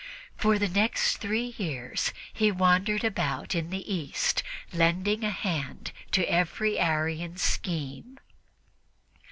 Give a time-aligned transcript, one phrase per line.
[0.35, 4.41] For the next three years he wandered about in the East,
[4.73, 8.17] lending a hand to every Arian scheme.